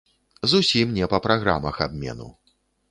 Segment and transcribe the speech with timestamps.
[0.53, 2.27] Зусім не па праграмах абмену.